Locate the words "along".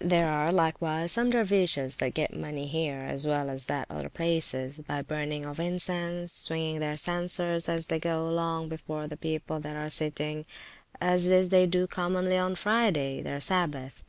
8.26-8.70